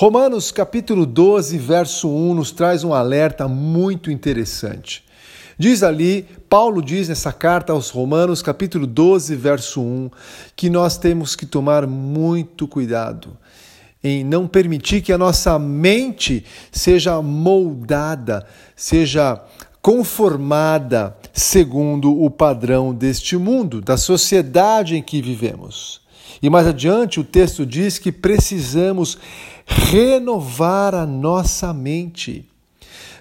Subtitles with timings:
[0.00, 5.04] Romanos capítulo 12, verso 1 nos traz um alerta muito interessante.
[5.58, 10.08] Diz ali, Paulo diz nessa carta aos Romanos, capítulo 12, verso 1,
[10.54, 13.36] que nós temos que tomar muito cuidado
[14.00, 18.46] em não permitir que a nossa mente seja moldada,
[18.76, 19.42] seja
[19.82, 26.06] conformada segundo o padrão deste mundo, da sociedade em que vivemos.
[26.42, 29.18] E mais adiante o texto diz que precisamos
[29.66, 32.48] renovar a nossa mente.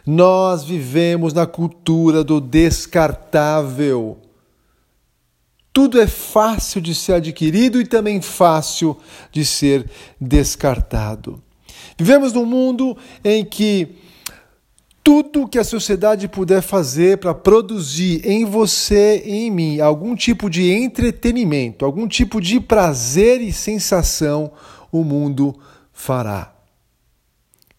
[0.05, 4.17] Nós vivemos na cultura do descartável.
[5.73, 8.97] Tudo é fácil de ser adquirido e também fácil
[9.31, 11.41] de ser descartado.
[11.97, 13.97] Vivemos num mundo em que
[15.07, 20.49] tudo que a sociedade puder fazer para produzir em você e em mim algum tipo
[20.49, 24.51] de entretenimento, algum tipo de prazer e sensação,
[24.91, 25.57] o mundo
[25.93, 26.53] fará.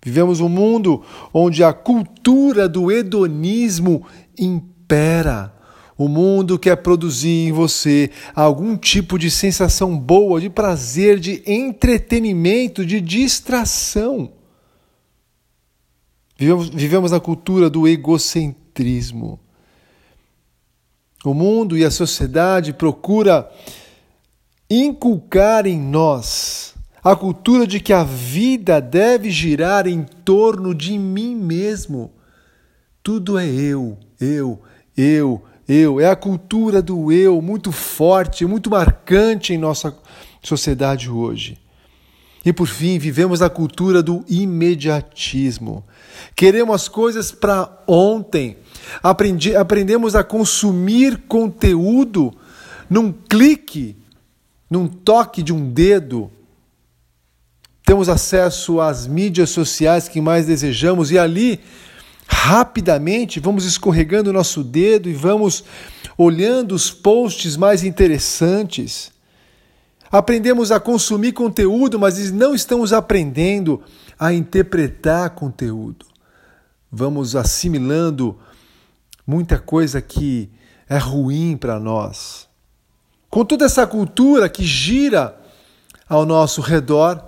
[0.02, 4.06] Vivemos um mundo onde a cultura do hedonismo
[4.38, 5.52] impera.
[5.98, 12.86] O mundo quer produzir em você algum tipo de sensação boa, de prazer, de entretenimento,
[12.86, 14.37] de distração.
[16.38, 19.40] Vivemos, vivemos na cultura do egocentrismo.
[21.24, 23.50] O mundo e a sociedade procura
[24.70, 31.34] inculcar em nós a cultura de que a vida deve girar em torno de mim
[31.34, 32.12] mesmo.
[33.02, 34.60] Tudo é eu, eu,
[34.96, 36.00] eu, eu.
[36.00, 39.96] É a cultura do eu muito forte, muito marcante em nossa
[40.40, 41.58] sociedade hoje.
[42.48, 45.84] E por fim, vivemos a cultura do imediatismo.
[46.34, 48.56] Queremos as coisas para ontem.
[49.02, 52.34] Aprendi, aprendemos a consumir conteúdo
[52.88, 53.98] num clique,
[54.70, 56.30] num toque de um dedo.
[57.84, 61.60] Temos acesso às mídias sociais que mais desejamos e ali,
[62.26, 65.64] rapidamente, vamos escorregando o nosso dedo e vamos
[66.16, 69.17] olhando os posts mais interessantes.
[70.10, 73.82] Aprendemos a consumir conteúdo, mas não estamos aprendendo
[74.18, 76.06] a interpretar conteúdo.
[76.90, 78.38] Vamos assimilando
[79.26, 80.50] muita coisa que
[80.88, 82.48] é ruim para nós.
[83.28, 85.38] Com toda essa cultura que gira
[86.08, 87.22] ao nosso redor,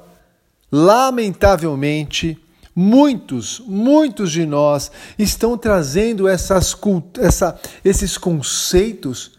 [0.72, 2.38] lamentavelmente,
[2.74, 6.74] muitos, muitos de nós estão trazendo essas,
[7.18, 9.32] essa, esses conceitos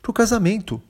[0.00, 0.80] para o casamento.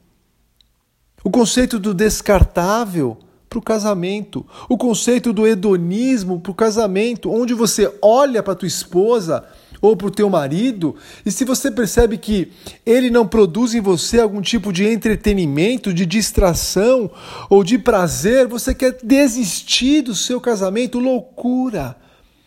[1.27, 3.17] O conceito do descartável
[3.51, 8.69] para o casamento, o conceito do hedonismo para o casamento, onde você olha para tua
[8.69, 9.45] esposa
[9.83, 10.95] ou para o teu marido
[11.25, 12.53] e se você percebe que
[12.87, 17.11] ele não produz em você algum tipo de entretenimento, de distração
[17.51, 21.97] ou de prazer, você quer desistir do seu casamento, loucura.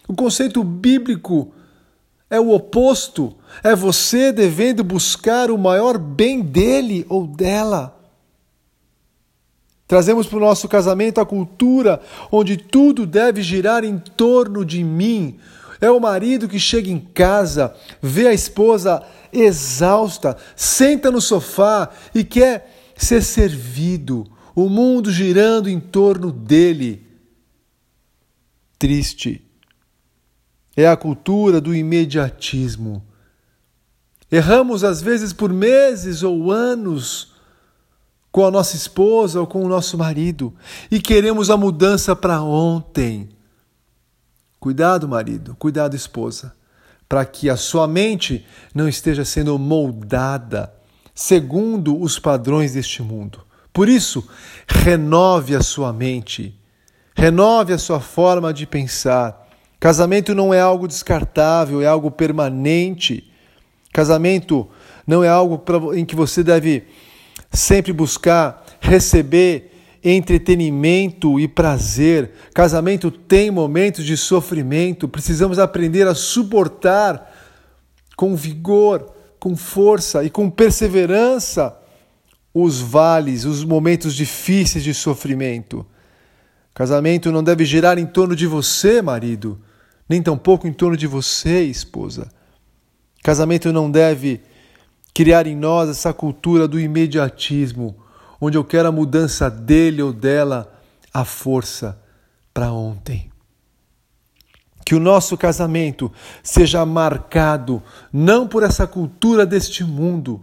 [0.07, 1.51] O conceito bíblico
[2.29, 7.98] é o oposto, é você devendo buscar o maior bem dele ou dela.
[9.89, 11.99] Trazemos para o nosso casamento a cultura
[12.31, 15.39] onde tudo deve girar em torno de mim.
[15.81, 19.01] É o marido que chega em casa, vê a esposa
[19.33, 27.07] exausta, senta no sofá e quer ser servido, o mundo girando em torno dele.
[28.77, 29.43] Triste.
[30.77, 33.03] É a cultura do imediatismo.
[34.31, 37.28] Erramos às vezes por meses ou anos
[38.31, 40.53] com a nossa esposa ou com o nosso marido
[40.89, 43.29] e queremos a mudança para ontem.
[44.59, 46.53] Cuidado, marido, cuidado, esposa,
[47.07, 50.73] para que a sua mente não esteja sendo moldada
[51.15, 53.41] segundo os padrões deste mundo.
[53.73, 54.27] Por isso,
[54.67, 56.57] renove a sua mente,
[57.15, 59.47] renove a sua forma de pensar.
[59.79, 63.31] Casamento não é algo descartável, é algo permanente.
[63.93, 64.67] Casamento
[65.07, 65.63] não é algo
[65.93, 66.85] em que você deve
[67.51, 69.71] sempre buscar receber
[70.03, 72.31] entretenimento e prazer.
[72.53, 77.33] Casamento tem momentos de sofrimento, precisamos aprender a suportar
[78.15, 81.77] com vigor, com força e com perseverança
[82.53, 85.85] os vales, os momentos difíceis de sofrimento.
[86.73, 89.59] Casamento não deve girar em torno de você, marido,
[90.07, 92.29] nem tampouco em torno de você, esposa.
[93.23, 94.41] Casamento não deve
[95.19, 97.93] criar em nós essa cultura do imediatismo,
[98.39, 100.73] onde eu quero a mudança dele ou dela
[101.13, 102.01] à força
[102.53, 103.29] para ontem.
[104.85, 106.09] Que o nosso casamento
[106.41, 107.83] seja marcado
[108.13, 110.41] não por essa cultura deste mundo,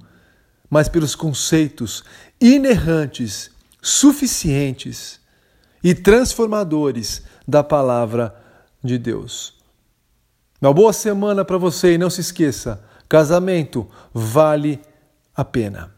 [0.68, 2.04] mas pelos conceitos
[2.38, 3.50] inerrantes,
[3.80, 5.18] suficientes
[5.82, 8.36] e transformadores da palavra
[8.84, 9.54] de Deus.
[10.60, 14.80] Uma boa semana para você e não se esqueça: casamento vale
[15.34, 15.95] a pena.